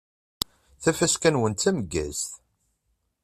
Tafaska-nwen 0.81 1.53
d 1.53 1.57
tameggazt! 1.61 2.31